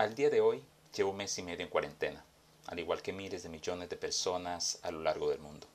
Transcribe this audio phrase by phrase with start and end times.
[0.00, 0.64] Al día de hoy
[0.96, 2.24] llevo un mes y medio en cuarentena,
[2.68, 5.66] al igual que miles de millones de personas a lo largo del mundo.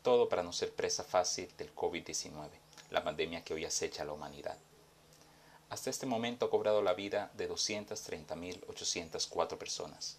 [0.00, 2.48] Todo para no ser presa fácil del COVID-19,
[2.88, 4.56] la pandemia que hoy acecha a la humanidad.
[5.68, 10.16] Hasta este momento ha cobrado la vida de 230.804 personas.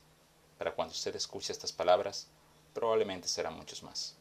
[0.60, 2.28] Para cuando usted escuche estas palabras,
[2.76, 4.14] probablemente serán muchos más.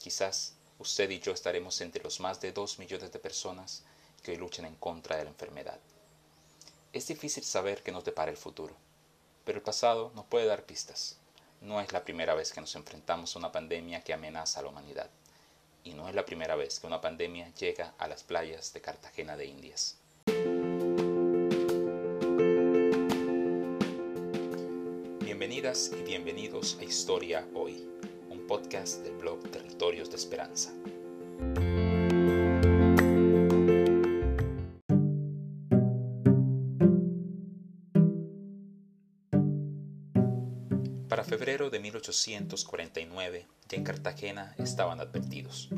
[0.00, 3.82] Quizás usted y yo estaremos entre los más de 2 millones de personas
[4.22, 5.78] que hoy luchan en contra de la enfermedad.
[6.96, 8.74] Es difícil saber qué nos depara el futuro,
[9.44, 11.18] pero el pasado nos puede dar pistas.
[11.60, 14.70] No es la primera vez que nos enfrentamos a una pandemia que amenaza a la
[14.70, 15.10] humanidad,
[15.84, 19.36] y no es la primera vez que una pandemia llega a las playas de Cartagena
[19.36, 19.98] de Indias.
[25.20, 27.86] Bienvenidas y bienvenidos a Historia Hoy,
[28.30, 30.72] un podcast del blog Territorios de Esperanza.
[41.16, 45.70] Para febrero de 1849, ya en Cartagena estaban advertidos.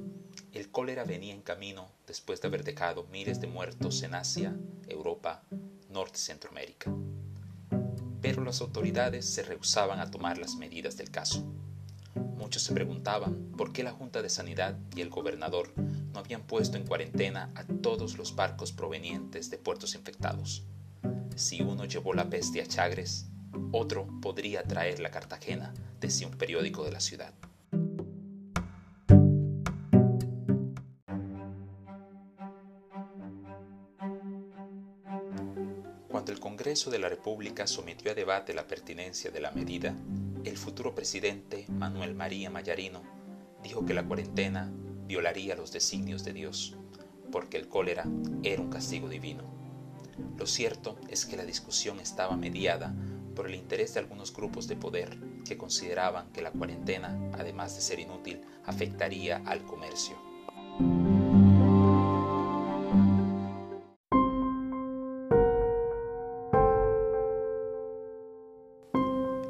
[0.53, 4.57] El cólera venía en camino después de haber dejado miles de muertos en Asia,
[4.89, 5.45] Europa,
[5.91, 6.93] Norte y Centroamérica.
[8.21, 11.45] Pero las autoridades se rehusaban a tomar las medidas del caso.
[12.17, 16.77] Muchos se preguntaban por qué la Junta de Sanidad y el gobernador no habían puesto
[16.79, 20.65] en cuarentena a todos los barcos provenientes de puertos infectados.
[21.37, 23.29] Si uno llevó la peste a Chagres,
[23.73, 27.33] otro podría traer la Cartagena, decía un periódico de la ciudad.
[36.09, 39.95] Cuando el Congreso de la República sometió a debate la pertinencia de la medida,
[40.45, 43.03] el futuro presidente Manuel María Mayarino
[43.63, 44.71] dijo que la cuarentena
[45.07, 46.77] violaría los designios de Dios,
[47.31, 48.05] porque el cólera
[48.43, 49.45] era un castigo divino.
[50.37, 52.95] Lo cierto es que la discusión estaba mediada
[53.39, 57.83] por el interés de algunos grupos de poder que consideraban que la cuarentena, además de
[57.83, 60.17] ser inútil, afectaría al comercio.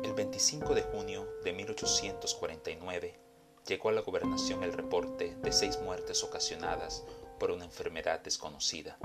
[0.05, 3.19] El 25 de junio de 1849
[3.67, 7.07] llegó a la gobernación el reporte de seis muertes ocasionadas
[7.41, 8.99] por una enfermedad desconocida.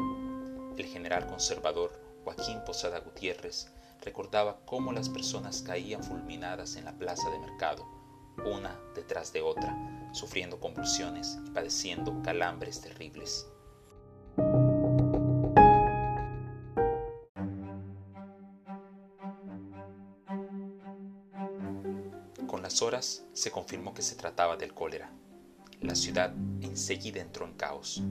[0.77, 3.71] El general conservador Joaquín Posada Gutiérrez
[4.03, 7.85] recordaba cómo las personas caían fulminadas en la plaza de mercado,
[8.45, 13.47] una detrás de otra, sufriendo convulsiones y padeciendo calambres terribles.
[22.47, 25.11] Con las horas se confirmó que se trataba del cólera.
[25.81, 28.01] La ciudad enseguida entró en caos.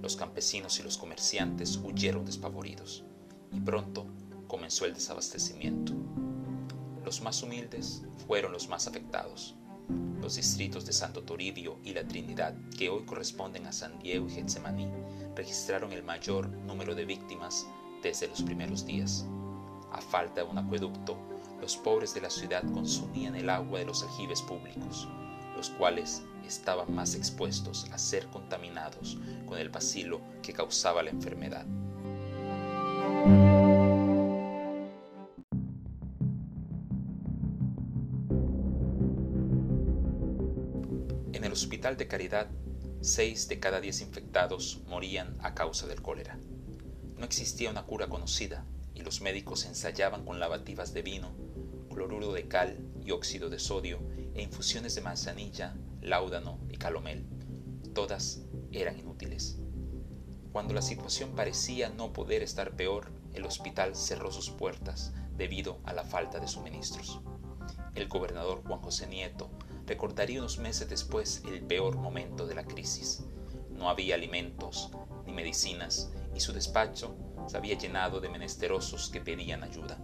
[0.00, 3.04] Los campesinos y los comerciantes huyeron despavoridos
[3.52, 4.06] y pronto
[4.54, 5.92] comenzó el desabastecimiento.
[7.04, 9.56] Los más humildes fueron los más afectados.
[10.20, 14.30] Los distritos de Santo Toribio y La Trinidad, que hoy corresponden a San Diego y
[14.30, 14.88] Getsemaní,
[15.34, 17.66] registraron el mayor número de víctimas
[18.00, 19.26] desde los primeros días.
[19.90, 21.18] A falta de un acueducto,
[21.60, 25.08] los pobres de la ciudad consumían el agua de los aljibes públicos,
[25.56, 31.66] los cuales estaban más expuestos a ser contaminados con el bacilo que causaba la enfermedad.
[41.84, 42.48] De Caridad,
[43.02, 46.38] seis de cada diez infectados morían a causa del cólera.
[47.18, 48.64] No existía una cura conocida
[48.94, 51.36] y los médicos ensayaban con lavativas de vino,
[51.90, 54.00] cloruro de cal y óxido de sodio
[54.32, 57.26] e infusiones de manzanilla, láudano y calomel.
[57.92, 58.40] Todas
[58.72, 59.58] eran inútiles.
[60.52, 65.92] Cuando la situación parecía no poder estar peor, el hospital cerró sus puertas debido a
[65.92, 67.20] la falta de suministros.
[67.94, 69.50] El gobernador Juan José Nieto
[69.86, 73.24] recordaría unos meses después el peor momento de la crisis.
[73.70, 74.90] No había alimentos
[75.26, 77.14] ni medicinas y su despacho
[77.46, 79.98] se había llenado de menesterosos que pedían ayuda.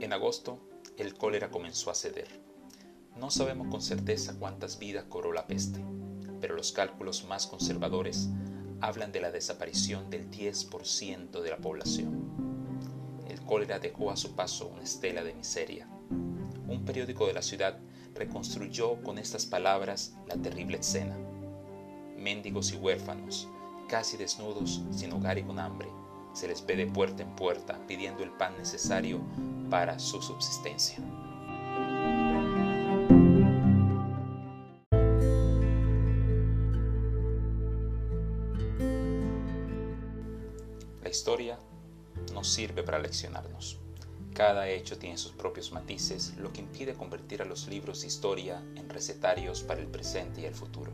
[0.00, 0.60] En agosto,
[0.96, 2.28] el cólera comenzó a ceder.
[3.16, 5.84] No sabemos con certeza cuántas vidas cobró la peste,
[6.40, 8.28] pero los cálculos más conservadores
[8.80, 12.24] hablan de la desaparición del 10% de la población.
[13.28, 15.88] El cólera dejó a su paso una estela de miseria.
[16.68, 17.78] Un periódico de la ciudad
[18.14, 21.16] reconstruyó con estas palabras la terrible escena.
[22.16, 23.48] Mendigos y huérfanos,
[23.88, 25.88] casi desnudos, sin hogar y con hambre,
[26.32, 29.20] se les ve de puerta en puerta pidiendo el pan necesario
[29.70, 30.98] para su subsistencia.
[41.14, 41.60] Historia
[42.32, 43.78] nos sirve para leccionarnos.
[44.34, 48.60] Cada hecho tiene sus propios matices, lo que impide convertir a los libros de historia
[48.74, 50.90] en recetarios para el presente y el futuro.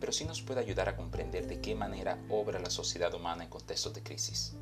[0.00, 3.50] Pero sí nos puede ayudar a comprender de qué manera obra la sociedad humana en
[3.50, 4.56] contextos de crisis.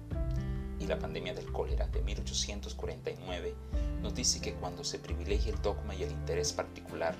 [0.79, 3.55] Y la pandemia del cólera de 1849
[4.03, 7.17] nos dice que cuando se privilegia el dogma y el interés particular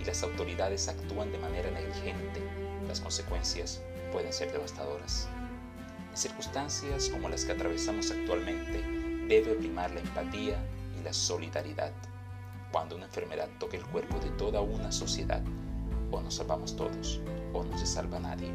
[0.00, 2.40] y las autoridades actúan de manera negligente,
[2.86, 3.82] las consecuencias
[4.12, 5.28] pueden ser devastadoras.
[6.12, 8.82] En circunstancias como las que atravesamos actualmente,
[9.28, 10.58] debe primar la empatía
[11.00, 11.90] y la solidaridad.
[12.70, 15.42] Cuando una enfermedad toque el cuerpo de toda una sociedad,
[16.10, 17.18] o nos salvamos todos,
[17.54, 18.50] o no se salva nadie.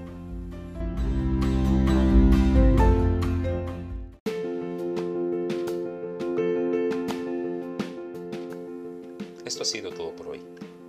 [9.45, 10.42] Esto ha sido todo por hoy.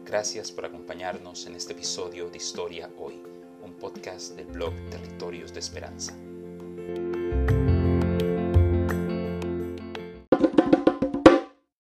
[0.04, 3.22] Gracias por acompañarnos en este episodio de Historia Hoy,
[3.64, 6.14] un podcast del blog Territorios de Esperanza.